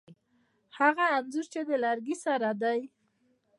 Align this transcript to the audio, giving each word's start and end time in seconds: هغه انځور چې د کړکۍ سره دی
هغه 0.77 1.05
انځور 1.17 1.45
چې 1.53 1.61
د 1.69 1.71
کړکۍ 1.81 2.15
سره 2.25 2.49
دی 2.61 2.79